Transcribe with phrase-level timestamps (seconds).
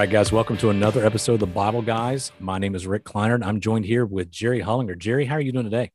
[0.00, 2.32] Right, guys, welcome to another episode of the Bible Guys.
[2.40, 4.96] My name is Rick Kleiner, and I'm joined here with Jerry Hollinger.
[4.96, 5.90] Jerry, how are you doing today?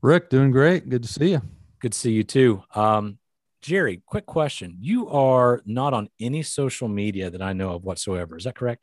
[0.00, 0.88] Rick, doing great.
[0.88, 1.42] Good to see you.
[1.80, 2.62] Good to see you too.
[2.76, 3.18] Um,
[3.60, 4.76] Jerry, quick question.
[4.78, 8.36] You are not on any social media that I know of whatsoever.
[8.36, 8.80] Is that correct?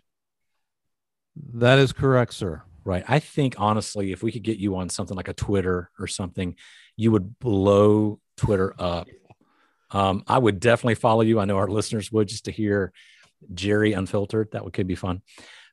[1.53, 2.61] That is correct, sir.
[2.83, 3.05] Right.
[3.07, 6.53] I think honestly, if we could get you on something like a Twitter or something,
[6.97, 9.07] you would blow Twitter up.
[9.91, 11.39] Um, I would definitely follow you.
[11.39, 12.91] I know our listeners would just to hear
[13.53, 14.49] Jerry unfiltered.
[14.51, 15.21] That would could be fun.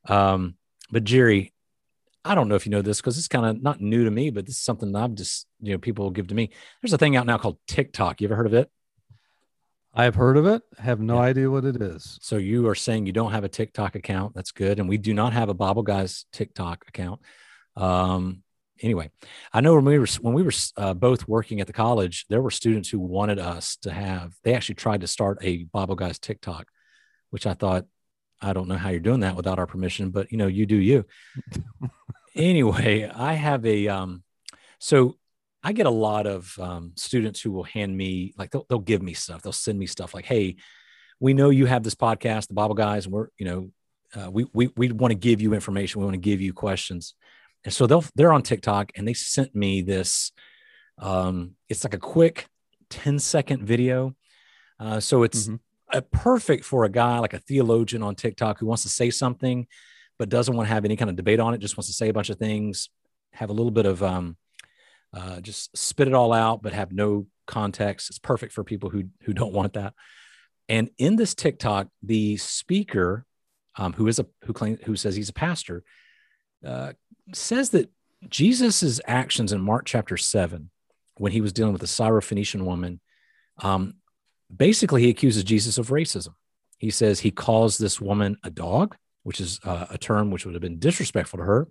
[0.07, 0.57] Um,
[0.91, 1.53] but Jerry,
[2.25, 4.31] I don't know if you know this because it's kind of not new to me,
[4.31, 6.51] but this is something that I've just you know people give to me.
[6.81, 8.21] There's a thing out now called TikTok.
[8.21, 8.71] You ever heard of it?
[9.95, 10.63] I have heard of it.
[10.79, 11.23] Have no yeah.
[11.23, 12.19] idea what it is.
[12.23, 14.35] So you are saying you don't have a TikTok account?
[14.35, 17.21] That's good, and we do not have a Bible Guys TikTok account.
[17.77, 18.43] Um,
[18.81, 19.11] anyway,
[19.53, 22.43] I know when we were when we were uh, both working at the college, there
[22.43, 24.35] were students who wanted us to have.
[24.45, 26.69] They actually tried to start a Bible Guys TikTok,
[27.33, 27.87] which I thought,
[28.41, 30.77] I don't know how you're doing that without our permission, but you know, you do
[30.77, 31.07] you.
[32.35, 34.23] anyway, I have a um,
[34.79, 35.17] so
[35.63, 39.01] I get a lot of um, students who will hand me like they'll, they'll give
[39.01, 39.41] me stuff.
[39.41, 40.57] They'll send me stuff like, "Hey,
[41.21, 43.71] we know you have this podcast, the Bible Guys, and we're you know
[44.15, 46.01] uh, we we we want to give you information.
[46.01, 47.15] We want to give you questions."
[47.65, 50.33] And so they'll they're on TikTok and they sent me this.
[50.99, 52.49] Um, it's like a quick
[52.91, 54.15] 10 second video.
[54.79, 55.57] Uh, so it's mm-hmm.
[55.93, 59.67] A perfect for a guy like a theologian on TikTok who wants to say something,
[60.19, 61.59] but doesn't want to have any kind of debate on it.
[61.59, 62.89] Just wants to say a bunch of things,
[63.33, 64.37] have a little bit of um,
[65.15, 68.09] uh, just spit it all out, but have no context.
[68.09, 69.95] It's perfect for people who who don't want that.
[70.69, 73.27] And in this TikTok, the speaker,
[73.77, 75.85] um, who is a who claims who says he's a pastor,
[76.67, 76.93] uh,
[77.35, 77.91] says that
[78.29, 80.71] Jesus's actions in Mark chapter seven,
[81.17, 83.01] when he was dealing with the Syrophoenician woman,
[83.61, 83.95] um,
[84.55, 86.35] basically he accuses Jesus of racism.
[86.79, 90.55] He says he calls this woman a dog, which is uh, a term which would
[90.55, 91.69] have been disrespectful to her.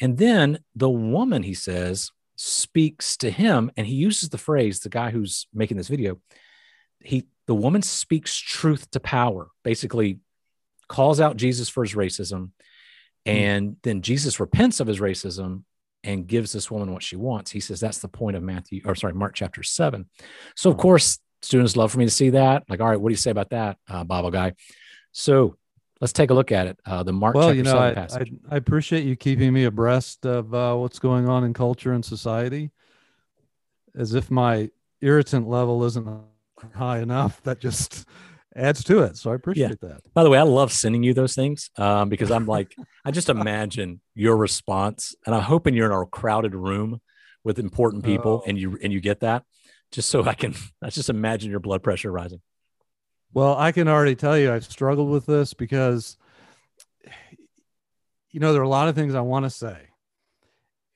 [0.00, 4.88] And then the woman, he says, speaks to him and he uses the phrase the
[4.88, 6.20] guy who's making this video
[7.00, 10.18] he the woman speaks truth to power basically
[10.88, 12.50] calls out jesus for his racism
[13.24, 13.30] hmm.
[13.30, 15.62] and then jesus repents of his racism
[16.02, 18.96] and gives this woman what she wants he says that's the point of matthew or
[18.96, 20.04] sorry mark chapter 7
[20.56, 20.82] so of hmm.
[20.82, 23.30] course students love for me to see that like all right what do you say
[23.30, 24.52] about that uh, bible guy
[25.12, 25.56] so
[26.00, 26.78] let's take a look at it.
[26.84, 30.52] Uh, the Mark well, you know, I, I, I, appreciate you keeping me abreast of
[30.52, 32.70] uh, what's going on in culture and society.
[33.96, 36.06] As if my irritant level isn't
[36.74, 38.06] high enough, that just
[38.54, 39.16] adds to it.
[39.16, 39.88] So I appreciate yeah.
[39.88, 40.00] that.
[40.12, 42.74] By the way, I love sending you those things um, because I'm like,
[43.04, 47.00] I just imagine your response, and I'm hoping you're in a crowded room
[47.44, 48.48] with important people, oh.
[48.48, 49.44] and you and you get that,
[49.94, 50.54] just so I can.
[50.82, 52.40] I just imagine your blood pressure rising.
[53.32, 56.16] Well, I can already tell you I've struggled with this because,
[58.30, 59.76] you know, there are a lot of things I want to say.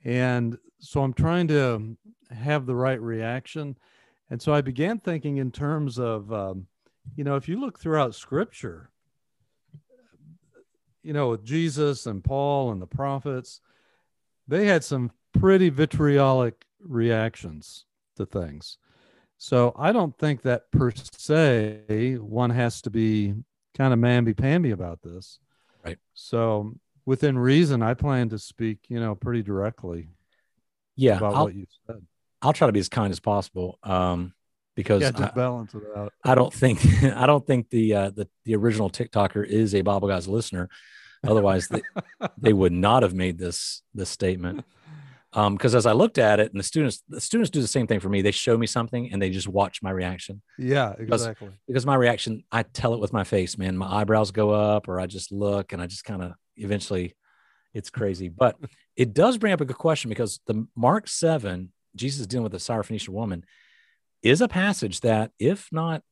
[0.04, 1.96] And so I'm trying to
[2.30, 3.76] have the right reaction.
[4.30, 6.66] And so I began thinking in terms of, um,
[7.14, 8.90] you know, if you look throughout scripture,
[11.04, 13.60] you know, with Jesus and Paul and the prophets,
[14.48, 17.84] they had some pretty vitriolic reactions
[18.16, 18.76] to things.
[19.38, 23.34] So I don't think that per se one has to be
[23.76, 25.38] kind of mamby pamby about this.
[25.84, 25.98] Right.
[26.14, 26.74] So
[27.06, 30.08] within reason, I plan to speak, you know, pretty directly.
[30.96, 31.18] Yeah.
[31.18, 32.04] About I'll, what you said.
[32.42, 33.78] I'll try to be as kind as possible.
[33.84, 34.34] Um,
[34.74, 36.12] because yeah, just I, balance it out.
[36.24, 40.06] I don't think I don't think the uh, the the original TikToker is a Bible
[40.06, 40.68] Guys listener.
[41.26, 41.82] Otherwise, they,
[42.38, 44.64] they would not have made this this statement
[45.32, 47.86] because um, as I looked at it, and the students, the students do the same
[47.86, 48.22] thing for me.
[48.22, 50.40] They show me something and they just watch my reaction.
[50.56, 51.48] Yeah, exactly.
[51.48, 53.76] Because, because my reaction, I tell it with my face, man.
[53.76, 57.14] My eyebrows go up, or I just look, and I just kind of eventually,
[57.74, 58.28] it's crazy.
[58.30, 58.56] But
[58.96, 62.58] it does bring up a good question because the Mark seven, Jesus dealing with the
[62.58, 63.44] Syrophoenician woman,
[64.22, 66.02] is a passage that, if not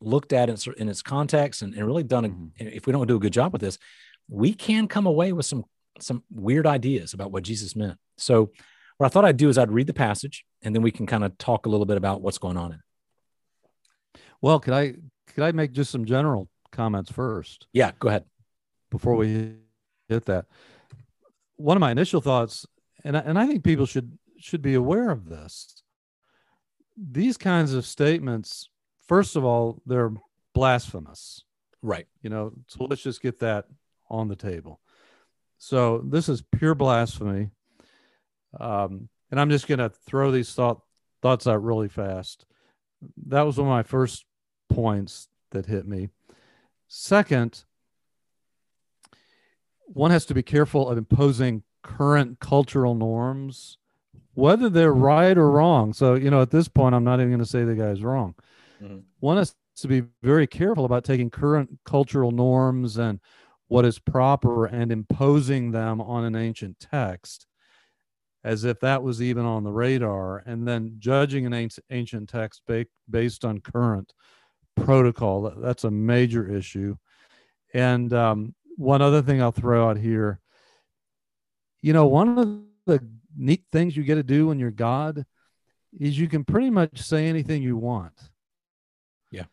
[0.00, 2.66] looked at in, in its context and, and really done, a, mm-hmm.
[2.68, 3.76] if we don't do a good job with this,
[4.28, 5.64] we can come away with some
[6.00, 7.98] some weird ideas about what Jesus meant.
[8.16, 8.50] So,
[8.98, 11.24] what I thought I'd do is I'd read the passage, and then we can kind
[11.24, 14.20] of talk a little bit about what's going on in it.
[14.40, 14.94] Well, could I
[15.28, 17.66] could I make just some general comments first?
[17.72, 18.24] Yeah, go ahead.
[18.90, 19.54] Before we
[20.08, 20.46] hit that,
[21.56, 22.66] one of my initial thoughts,
[23.04, 25.82] and I, and I think people should should be aware of this.
[26.96, 28.68] These kinds of statements,
[29.06, 30.12] first of all, they're
[30.54, 31.44] blasphemous.
[31.80, 32.06] Right.
[32.22, 33.66] You know, so let's just get that
[34.10, 34.80] on the table.
[35.64, 37.50] So this is pure blasphemy.
[38.58, 40.80] Um, and I'm just going to throw these thought,
[41.22, 42.46] thoughts out really fast.
[43.28, 44.24] That was one of my first
[44.68, 46.08] points that hit me.
[46.88, 47.62] Second,
[49.84, 53.78] one has to be careful of imposing current cultural norms,
[54.34, 55.92] whether they're right or wrong.
[55.92, 58.34] So, you know, at this point, I'm not even going to say the guy's wrong.
[58.82, 58.98] Mm-hmm.
[59.20, 63.20] One has to be very careful about taking current cultural norms and
[63.72, 67.46] what is proper and imposing them on an ancient text
[68.44, 72.60] as if that was even on the radar and then judging an ancient text
[73.08, 74.12] based on current
[74.76, 75.54] protocol.
[75.56, 76.96] That's a major issue.
[77.72, 80.38] And um, one other thing i'll throw out here.
[81.80, 85.24] You know one of the neat things you get to do when you're god
[85.98, 88.20] is you can pretty much say anything you want.
[89.30, 89.44] Yeah.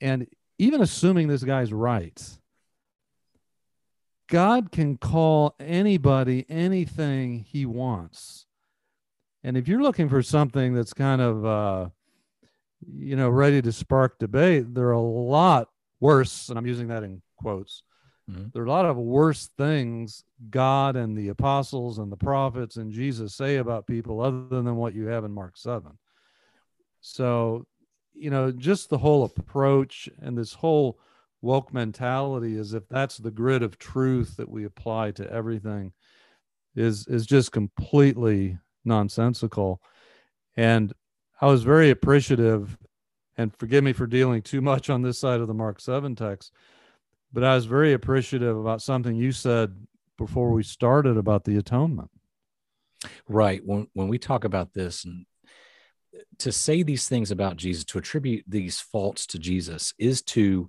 [0.00, 0.26] And
[0.58, 2.18] even assuming this guy's right
[4.28, 8.46] God can call anybody anything he wants.
[9.42, 11.88] And if you're looking for something that's kind of, uh,
[12.86, 15.68] you know, ready to spark debate, there are a lot
[16.00, 17.82] worse, and I'm using that in quotes.
[18.30, 18.48] Mm-hmm.
[18.52, 22.92] There are a lot of worse things God and the apostles and the prophets and
[22.92, 25.90] Jesus say about people other than what you have in Mark 7.
[27.00, 27.66] So,
[28.12, 30.98] you know, just the whole approach and this whole
[31.40, 35.92] woke mentality is if that's the grid of truth that we apply to everything
[36.74, 39.80] is is just completely nonsensical.
[40.56, 40.92] And
[41.40, 42.76] i was very appreciative
[43.36, 46.52] and forgive me for dealing too much on this side of the mark 7 text
[47.32, 49.72] but i was very appreciative about something you said
[50.18, 52.10] before we started about the atonement.
[53.28, 53.62] Right.
[53.64, 55.24] When when we talk about this and
[56.38, 60.68] to say these things about jesus to attribute these faults to jesus is to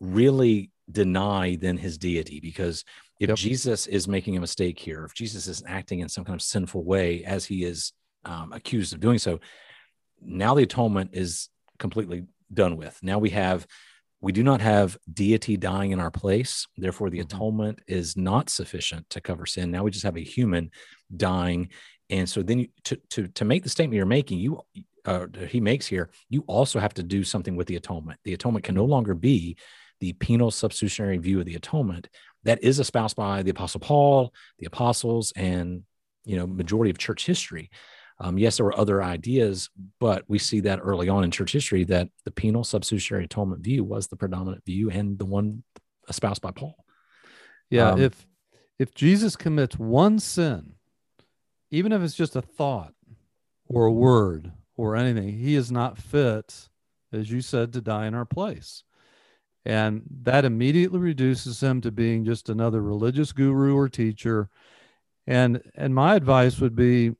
[0.00, 2.84] really deny then his deity because
[3.18, 3.38] if yep.
[3.38, 6.84] Jesus is making a mistake here, if Jesus is acting in some kind of sinful
[6.84, 7.92] way as he is
[8.24, 9.40] um, accused of doing so,
[10.20, 11.48] now the atonement is
[11.78, 12.98] completely done with.
[13.02, 13.66] Now we have,
[14.20, 16.66] we do not have deity dying in our place.
[16.76, 17.36] Therefore, the mm-hmm.
[17.36, 19.70] atonement is not sufficient to cover sin.
[19.70, 20.70] Now we just have a human
[21.14, 21.70] dying.
[22.10, 24.60] And so then you, to, to, to make the statement you're making, you,
[25.04, 28.20] uh, he makes here, you also have to do something with the atonement.
[28.24, 29.56] The atonement can no longer be
[30.00, 32.08] the penal substitutionary view of the atonement
[32.44, 35.82] that is espoused by the apostle paul the apostles and
[36.24, 37.70] you know majority of church history.
[38.18, 39.68] Um, yes there were other ideas
[40.00, 43.84] but we see that early on in church history that the penal substitutionary atonement view
[43.84, 45.62] was the predominant view and the one
[46.08, 46.76] espoused by paul.
[47.68, 48.26] Yeah um, if
[48.78, 50.72] if jesus commits one sin
[51.70, 52.94] even if it's just a thought
[53.66, 56.70] or a word or anything he is not fit
[57.12, 58.82] as you said to die in our place
[59.66, 64.48] and that immediately reduces him to being just another religious guru or teacher.
[65.26, 67.16] And and my advice would be,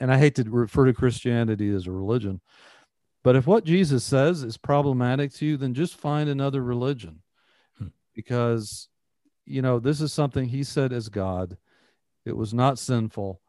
[0.00, 2.40] and I hate to refer to Christianity as a religion,
[3.22, 7.22] but if what Jesus says is problematic to you, then just find another religion.
[7.78, 7.88] Hmm.
[8.12, 8.88] Because
[9.46, 11.56] you know, this is something he said as God.
[12.24, 13.40] It was not sinful.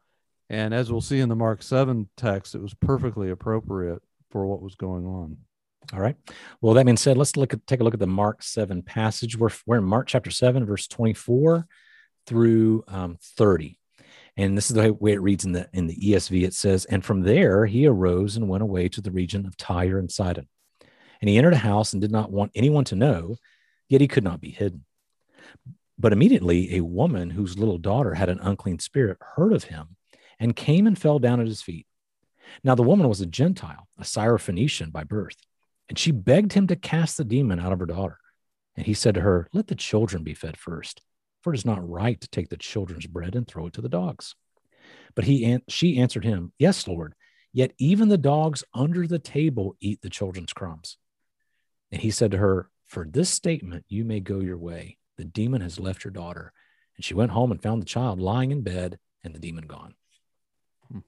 [0.50, 4.62] And as we'll see in the Mark 7 text, it was perfectly appropriate for what
[4.62, 5.38] was going on.
[5.92, 6.16] All right.
[6.62, 9.38] Well, that being said, let's look at take a look at the Mark 7 passage.
[9.38, 11.68] We're, we're in Mark chapter 7, verse 24
[12.26, 13.78] through um, 30.
[14.38, 16.44] And this is the way it reads in the in the ESV.
[16.44, 20.00] It says, And from there he arose and went away to the region of Tyre
[20.00, 20.48] and Sidon.
[21.22, 23.36] And he entered a house and did not want anyone to know,
[23.90, 24.86] yet he could not be hidden.
[26.00, 29.96] But immediately a woman whose little daughter had an unclean spirit heard of him
[30.40, 31.86] and came and fell down at his feet.
[32.64, 35.38] Now the woman was a Gentile, a Syrophoenician by birth
[35.90, 38.18] and she begged him to cast the demon out of her daughter.
[38.76, 41.02] And he said to her, Let the children be fed first,
[41.42, 43.90] for it is not right to take the children's bread and throw it to the
[43.90, 44.36] dogs.
[45.16, 47.14] But he she answered him, Yes, Lord,
[47.52, 50.98] yet even the dogs under the table eat the children's crumbs.
[51.92, 54.98] And he said to her, For this statement you may go your way.
[55.18, 56.52] The demon has left your daughter.
[56.96, 59.96] And she went home and found the child lying in bed and the demon gone.
[60.92, 61.00] Hmm.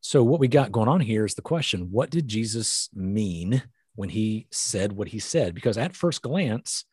[0.00, 3.62] So, what we got going on here is the question what did Jesus mean
[3.94, 6.84] when he said what he said because at first glance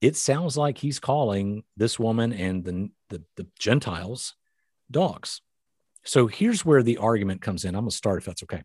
[0.00, 4.34] it sounds like he's calling this woman and the, the, the gentiles
[4.90, 5.42] dogs.
[6.04, 7.74] So here's where the argument comes in.
[7.74, 8.62] I'm going to start if that's okay.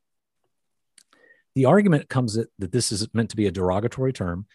[1.56, 4.46] The argument comes that, that this is meant to be a derogatory term.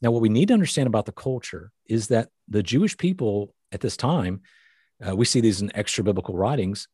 [0.00, 3.80] Now what we need to understand about the culture is that the jewish people at
[3.80, 4.40] this time
[5.06, 6.88] uh, we see these in extra biblical writings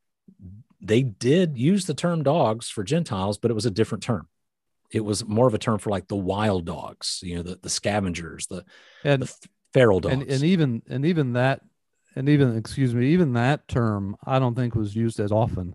[0.81, 4.29] they did use the term dogs for gentiles but it was a different term
[4.91, 7.71] it was more of a term for like the wild dogs, you know, the, the
[7.71, 8.65] scavengers, the,
[9.05, 9.35] and, the
[9.73, 10.15] feral dogs.
[10.15, 11.61] And, and even, and even that,
[12.17, 15.75] and even, excuse me, even that term, I don't think was used as often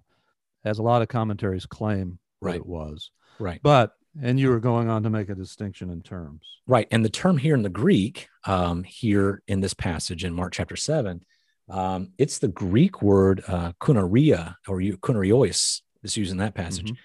[0.66, 2.56] as a lot of commentaries claim right.
[2.56, 3.12] it was.
[3.40, 3.60] Right.
[3.62, 6.42] But And you were going on to make a distinction in terms.
[6.68, 6.88] Right.
[6.92, 10.76] And the term here in the Greek, um, here in this passage in Mark chapter
[10.76, 11.24] 7,
[11.70, 16.88] um, it's the Greek word uh, kunaria or kunarios is used in that passage.
[16.88, 17.02] Mm-hmm.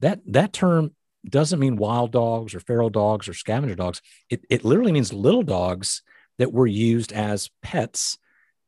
[0.00, 0.94] That, that term
[1.28, 4.02] doesn't mean wild dogs or feral dogs or scavenger dogs.
[4.28, 6.02] It, it literally means little dogs
[6.38, 8.18] that were used as pets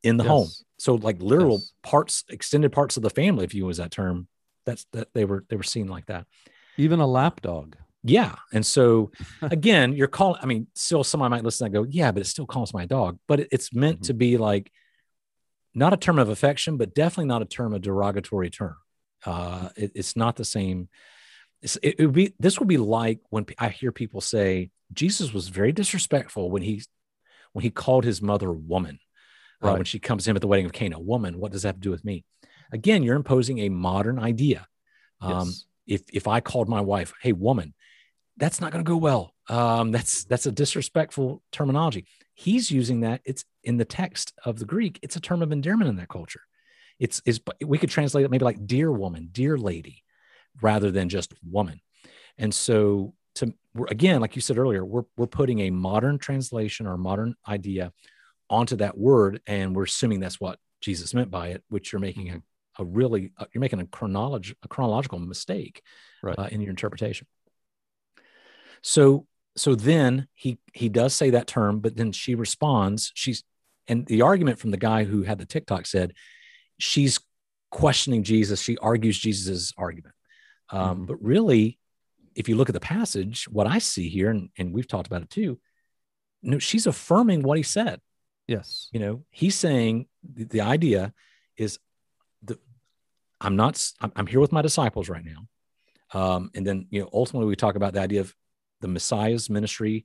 [0.03, 0.31] in the yes.
[0.31, 0.49] home.
[0.79, 1.73] So like literal yes.
[1.83, 4.29] parts, extended parts of the family, if you use that term,
[4.67, 6.27] that's that they were they were seen like that.
[6.77, 7.77] Even a lap dog.
[8.03, 8.35] Yeah.
[8.53, 9.11] And so
[9.43, 12.47] again, you're calling, I mean, still somebody might listen and go, yeah, but it still
[12.47, 13.19] calls my dog.
[13.27, 14.07] But it, it's meant mm-hmm.
[14.07, 14.71] to be like
[15.75, 18.77] not a term of affection, but definitely not a term of derogatory term.
[19.27, 20.89] Uh, it, it's not the same.
[21.83, 25.73] It, would be, this would be like when I hear people say Jesus was very
[25.73, 26.83] disrespectful when he,
[27.53, 28.99] when he called his mother woman,
[29.63, 31.69] uh, when she comes to him at the wedding of Cana, woman, what does that
[31.69, 32.25] have to do with me?
[32.73, 34.67] Again, you're imposing a modern idea.
[35.21, 35.65] Um, yes.
[35.87, 37.75] If, if I called my wife, Hey woman,
[38.37, 39.33] that's not going to go well.
[39.49, 42.07] Um, that's that's a disrespectful terminology.
[42.35, 43.21] He's using that.
[43.25, 44.99] It's in the text of the Greek.
[45.03, 46.41] It's a term of endearment in that culture.
[46.99, 50.03] It's is we could translate it maybe like dear woman, dear lady,
[50.61, 51.81] rather than just woman.
[52.39, 53.53] And so to
[53.89, 57.93] again, like you said earlier, we're we're putting a modern translation or modern idea
[58.51, 62.31] onto that word, and we're assuming that's what Jesus meant by it, which you're making
[62.31, 62.43] a,
[62.83, 65.83] a really you're making a chronology a chronological mistake
[66.23, 66.39] right.
[66.39, 67.27] uh, in your interpretation.
[68.83, 73.13] So so then he he does say that term, but then she responds.
[73.15, 73.43] She's
[73.87, 76.15] and the argument from the guy who had the TikTok said
[76.79, 77.21] she's
[77.71, 78.63] questioning Jesus.
[78.63, 80.14] She argues Jesus's argument.
[80.71, 81.05] Um, mm-hmm.
[81.07, 81.79] But really,
[82.35, 85.23] if you look at the passage, what I see here, and, and we've talked about
[85.23, 85.59] it too,
[86.43, 88.01] no, she's affirming what he said.
[88.47, 88.89] Yes.
[88.93, 91.13] You know, he's saying the, the idea
[91.57, 91.79] is
[92.43, 92.59] the
[93.41, 95.49] I'm not I'm, I'm, here with my disciples right now.
[96.13, 98.35] Um, and then you know, ultimately we talk about the idea of
[98.81, 100.05] the Messiah's ministry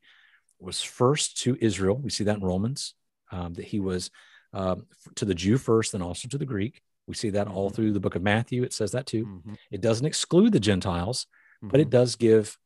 [0.59, 1.97] was first to Israel.
[1.97, 2.93] We see that in Romans,
[3.31, 4.09] um, that he was
[4.53, 6.81] um, to the Jew first, then also to the Greek.
[7.09, 7.57] We see that mm-hmm.
[7.57, 8.63] all through the book of Matthew.
[8.63, 9.25] It says that too.
[9.25, 9.53] Mm-hmm.
[9.71, 11.25] It doesn't exclude the Gentiles,
[11.57, 11.69] mm-hmm.
[11.69, 11.97] but it mm-hmm.
[11.97, 12.57] does give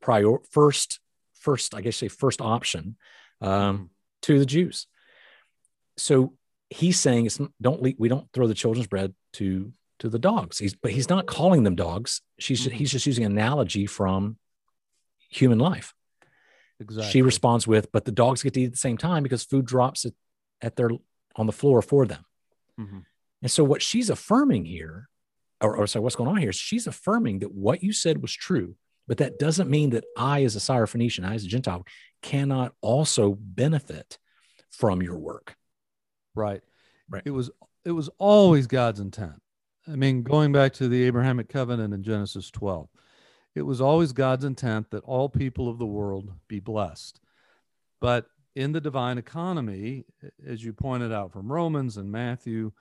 [0.00, 1.00] prior first,
[1.34, 2.96] first, I guess say first option
[3.40, 3.84] um, mm-hmm.
[4.22, 4.86] to the Jews.
[5.96, 6.34] So
[6.70, 10.58] he's saying it's don't we don't throw the children's bread to to the dogs.
[10.58, 12.22] He's but he's not calling them dogs.
[12.38, 12.76] She's mm-hmm.
[12.76, 14.36] he's just using analogy from
[15.28, 15.92] human life.
[16.80, 17.10] Exactly.
[17.10, 19.66] She responds with, but the dogs get to eat at the same time because food
[19.66, 20.12] drops at,
[20.62, 20.90] at their
[21.34, 22.24] on the floor for them.
[22.78, 22.98] Mm-hmm.
[23.42, 25.08] And so what she's affirming here,
[25.60, 28.32] or, or sorry, what's going on here is she's affirming that what you said was
[28.32, 28.74] true,
[29.06, 31.86] but that doesn't mean that I, as a Syrophoenician, I as a Gentile,
[32.22, 34.18] cannot also benefit
[34.70, 35.56] from your work.
[36.34, 36.60] Right.
[37.08, 37.22] Right.
[37.24, 37.50] It was
[37.84, 39.40] it was always God's intent.
[39.90, 42.88] I mean, going back to the Abrahamic covenant in Genesis 12,
[43.54, 47.18] it was always God's intent that all people of the world be blessed.
[48.00, 50.04] But in the divine economy,
[50.46, 52.72] as you pointed out from Romans and Matthew,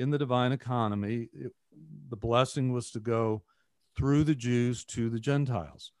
[0.00, 1.52] in the divine economy, it,
[2.08, 3.42] the blessing was to go
[3.96, 5.92] through the Jews to the Gentiles.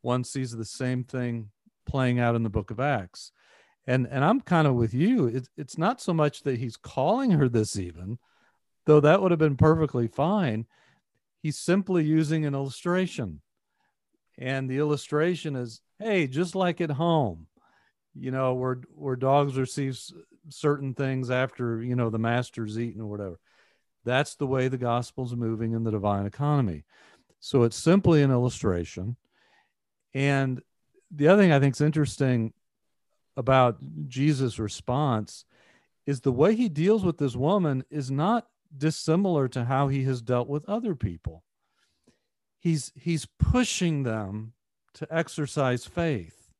[0.00, 1.50] One sees the same thing
[1.86, 3.32] playing out in the book of Acts.
[3.86, 5.26] And, and I'm kind of with you.
[5.26, 8.18] It's, it's not so much that he's calling her this, even,
[8.86, 10.66] though that would have been perfectly fine.
[11.42, 13.42] He's simply using an illustration
[14.38, 17.46] and the illustration is hey just like at home
[18.14, 19.98] you know where where dogs receive
[20.48, 23.38] certain things after you know the master's eaten or whatever.
[24.04, 26.84] That's the way the gospel's moving in the divine economy.
[27.40, 29.16] So it's simply an illustration.
[30.14, 30.60] And
[31.14, 32.54] the other thing i think is interesting
[33.36, 33.76] about
[34.08, 35.44] jesus response
[36.06, 38.46] is the way he deals with this woman is not
[38.76, 41.44] dissimilar to how he has dealt with other people.
[42.58, 44.54] He's he's pushing them
[44.94, 46.50] to exercise faith.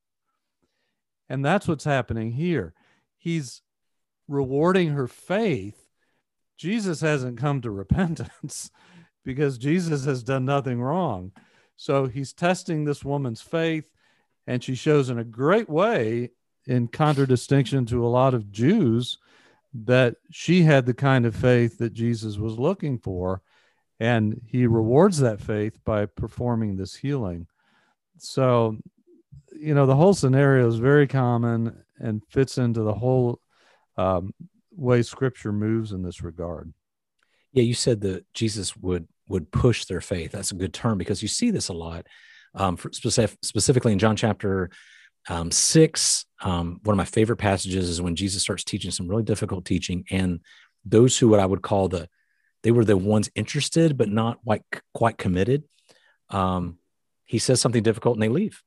[1.28, 2.74] And that's what's happening here.
[3.16, 3.62] He's
[4.32, 5.88] rewarding her faith
[6.56, 8.70] jesus hasn't come to repentance
[9.24, 11.32] because jesus has done nothing wrong.
[11.76, 13.90] So he's testing this woman's faith
[14.46, 16.30] and she shows in a great way
[16.66, 19.18] in contradistinction to a lot of jews
[19.74, 23.42] that she had the kind of faith that jesus was looking for
[24.02, 27.46] and he rewards that faith by performing this healing.
[28.18, 28.78] So
[29.54, 33.40] you know the whole scenario is very common and fits into the whole
[33.96, 34.32] um,
[34.74, 36.72] way scripture moves in this regard
[37.52, 41.22] yeah you said that jesus would would push their faith that's a good term because
[41.22, 42.06] you see this a lot
[42.54, 44.70] um, specific, specifically in john chapter
[45.28, 49.22] um, six um, one of my favorite passages is when jesus starts teaching some really
[49.22, 50.40] difficult teaching and
[50.84, 52.08] those who what i would call the
[52.62, 54.62] they were the ones interested but not quite
[54.94, 55.64] quite committed.
[56.30, 56.78] Um,
[57.24, 58.62] he says something difficult and they leave.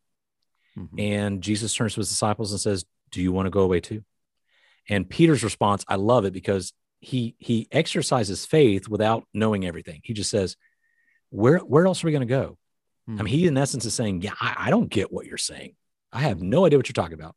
[0.77, 1.00] Mhm.
[1.00, 4.03] And Jesus turns to his disciples and says, Do you want to go away too?
[4.89, 10.01] And Peter's response, I love it because he he exercises faith without knowing everything.
[10.04, 10.56] He just says,
[11.30, 12.58] Where where else are we going to go?
[13.08, 15.75] I mean, he in essence is saying, Yeah, I, I don't get what you're saying.
[16.12, 17.36] I have no idea what you're talking about.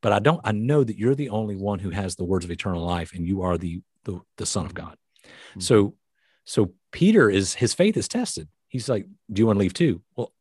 [0.00, 2.50] But I don't I know that you're the only one who has the words of
[2.50, 4.96] eternal life, and you are the the, the Son of God.
[5.56, 5.62] Mhm.
[5.62, 5.94] So
[6.44, 8.48] so Peter is his faith is tested.
[8.68, 10.02] He's like, Do you want to leave too?
[10.16, 10.32] Well,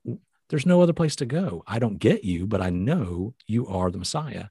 [0.49, 1.63] there's no other place to go.
[1.65, 4.45] I don't get you, but I know you are the Messiah.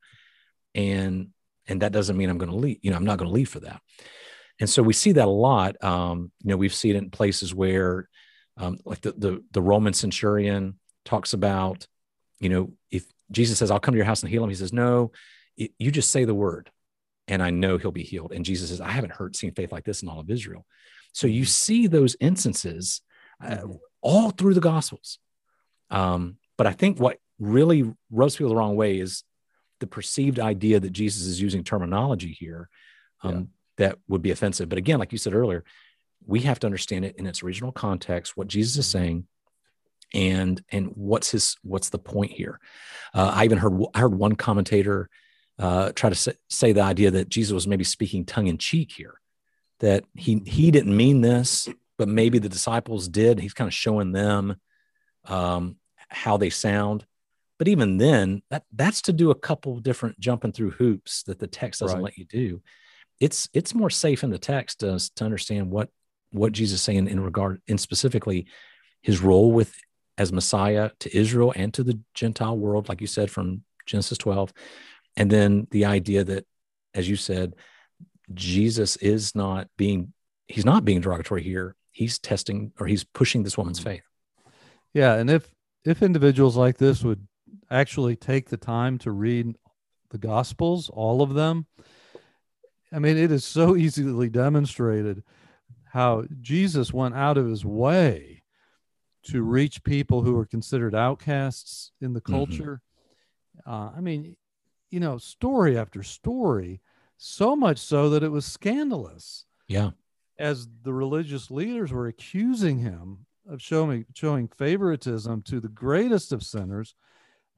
[0.75, 1.29] And
[1.71, 2.79] and that doesn't mean I'm going to leave.
[2.83, 3.81] You know, I'm not going to leave for that.
[4.59, 5.83] And so we see that a lot.
[5.83, 8.09] Um, you know, we've seen it in places where,
[8.59, 11.87] um, like the, the the Roman centurion talks about,
[12.41, 14.73] you know, if Jesus says, "I'll come to your house and heal him," he says,
[14.73, 15.13] "No,
[15.59, 16.71] y- you just say the word,
[17.27, 19.85] and I know he'll be healed." And Jesus says, "I haven't heard seen faith like
[19.85, 20.67] this in all of Israel."
[21.13, 21.49] So you Mhm.
[21.49, 23.01] see those instances
[23.43, 23.79] uh, Mhm.
[24.03, 25.19] all through the Gospels.
[25.89, 29.25] Um, but I think what really rubs people the wrong way is
[29.81, 32.69] the perceived idea that Jesus is using terminology here
[33.23, 33.43] um, Yeah.
[33.79, 34.69] that would be offensive.
[34.69, 35.65] But again, like you said earlier,
[36.27, 39.27] we have to understand it in its original context, what Jesus is saying,
[40.13, 42.61] and and what's his what's the point here.
[43.15, 45.09] Uh, I even heard I heard one commentator
[45.59, 48.93] uh, try to say, say the idea that Jesus was maybe speaking tongue in cheek
[48.93, 49.21] here,
[49.81, 53.39] that he he didn't mean this, but maybe the disciples did.
[53.41, 54.57] He's kind of showing them
[55.27, 55.77] um,
[56.09, 57.07] how they sound.
[57.61, 61.47] But even then, that that's to do a couple different jumping through hoops that the
[61.47, 62.05] text doesn't Right.
[62.05, 62.63] let you do.
[63.21, 65.91] It's it's more safe in the text to, to understand what
[66.31, 68.47] what Jesus is saying in regard in specifically
[69.03, 69.75] his role with
[70.17, 74.55] as Messiah to Israel and to the Gentile world, like you said from Genesis 12,
[75.19, 76.47] and then the idea that,
[76.95, 77.57] as you said,
[78.33, 80.15] Jesus is not being
[80.49, 81.77] he's not being derogatory here.
[81.91, 83.91] He's testing or he's pushing this woman's hmm.
[83.91, 84.09] faith.
[84.95, 85.55] Yeah, and if
[85.85, 87.27] if individuals like this would
[87.71, 89.57] actually take the time to read
[90.11, 91.67] the gospels, all of them,
[92.93, 95.23] I mean, it is so easily demonstrated
[95.85, 98.43] how Jesus went out of his way
[99.25, 102.31] to reach people who were considered outcasts in the Mhm.
[102.31, 102.83] culture.
[103.67, 104.37] Uh, I mean,
[104.91, 106.81] you know, story after story,
[107.17, 109.91] so much so that it was scandalous Yeah.
[110.39, 116.43] as the religious leaders were accusing him of showing showing favoritism to the greatest of
[116.43, 116.95] sinners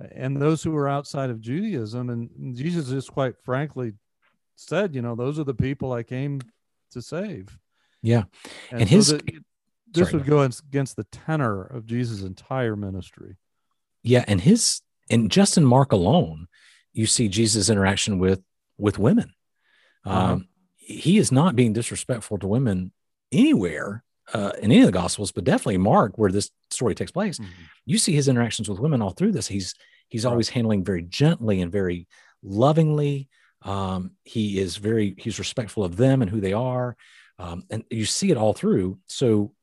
[0.00, 3.92] and those who were outside of Judaism and Jesus just quite frankly
[4.56, 6.40] said you know those are the people I came
[6.92, 7.58] to save
[8.02, 8.24] Yeah.
[8.70, 9.08] and, And his-
[9.92, 13.36] this sorry, would go against- against the tenor of Jesus entire ministry
[14.02, 16.48] Yeah, and his and just in Mark alone,
[16.92, 18.42] you see Jesus' interaction with
[18.78, 19.34] with women.
[20.04, 20.32] Uh-huh.
[20.34, 22.92] Um, he is not being disrespectful to women
[23.30, 27.38] anywhere uh, in any of the Gospels, but definitely Mark, where this story takes place.
[27.84, 29.48] You see his interactions with women all through this.
[29.48, 29.74] He's
[30.08, 30.30] he's Right.
[30.30, 32.06] always handling very gently and very
[32.42, 33.28] lovingly.
[33.62, 36.96] Um, he is very he's respectful of them and who they are,
[37.38, 38.98] um, and you see it all through.
[39.06, 39.54] So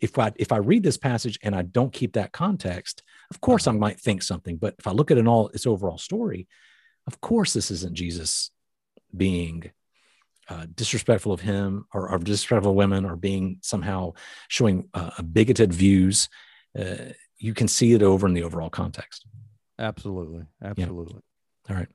[0.00, 3.66] if I if I read this passage and I don't keep that context, of course
[3.66, 4.56] I might think something.
[4.56, 6.46] But if I look at an all its overall story,
[7.06, 8.50] of course this isn't Jesus
[9.16, 9.70] being
[10.48, 14.12] uh, disrespectful of him or, or disrespectful of women or being somehow
[14.48, 16.28] showing uh, bigoted views.
[16.78, 19.26] Uh, you can see it over in the overall context.
[19.78, 21.20] absolutely absolutely
[21.70, 21.88] All right.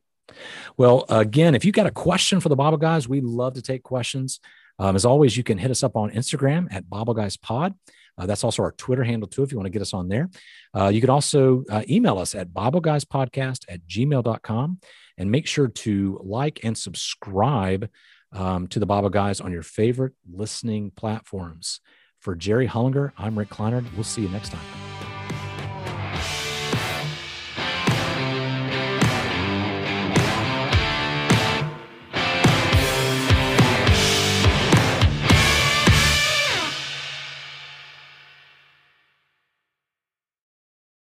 [0.78, 3.84] Well, again, if you've got a question for the Bible guys, we love to take
[3.84, 4.40] questions.
[4.80, 7.74] Um, as always, you can hit us up on Instagram at Bible Guys Pod.
[8.18, 10.30] Uh, that's also our Twitter handle too, if you want to get us on there.
[10.76, 14.80] Uh, you can also uh, email us at BibleGuysPodcast at gmail.com
[15.18, 17.90] and make sure to like and subscribe
[18.34, 21.80] um, to the Bible Guys on your favorite listening platforms.
[22.20, 23.86] For Jerry Hollinger, I'm Rick Kleinert.
[23.96, 24.83] We'll see you next time.